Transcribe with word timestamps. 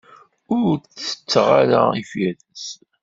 Ur 0.57 0.73
tetteɣ 1.03 1.47
ara 1.61 1.81
ifires. 2.01 2.65